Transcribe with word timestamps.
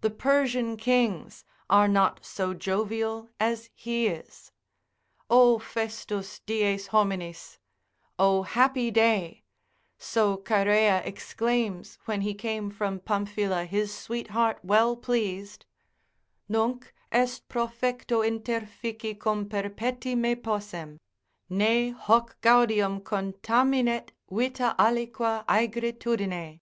The 0.00 0.10
Persian 0.10 0.76
kings 0.76 1.44
are 1.70 1.86
not 1.86 2.18
so 2.24 2.52
jovial 2.52 3.28
as 3.38 3.70
he 3.76 4.08
is, 4.08 4.50
O 5.30 5.60
festus 5.60 6.40
dies 6.40 6.88
hominis, 6.88 7.58
O 8.18 8.42
happy 8.42 8.90
day; 8.90 9.44
so 9.98 10.38
Chaerea 10.38 11.00
exclaims 11.04 11.96
when 12.06 12.22
he 12.22 12.34
came 12.34 12.72
from 12.72 12.98
Pamphila 12.98 13.66
his 13.66 13.94
sweetheart 13.94 14.58
well 14.64 14.96
pleased, 14.96 15.64
Nunc 16.48 16.92
est 17.12 17.48
profecto 17.48 18.24
interfici 18.28 19.16
cum 19.16 19.48
perpeti 19.48 20.16
me 20.18 20.34
possem, 20.34 20.98
Ne 21.50 21.90
hoc 21.90 22.40
gaudium 22.40 23.00
contaminet 23.00 24.10
vita 24.28 24.74
aliqua 24.76 25.44
aegritudine. 25.48 26.58